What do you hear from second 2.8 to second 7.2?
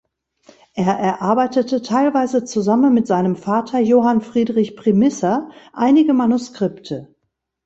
mit seinem Vater Johann Friedrich Primisser einige Manuskripte.